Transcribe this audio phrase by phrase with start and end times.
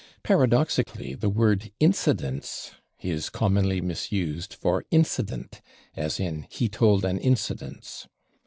[0.23, 5.61] Paradoxically, the word /incidence/ is commonly misused for /incident/,
[5.95, 8.07] as in "he told an /incidence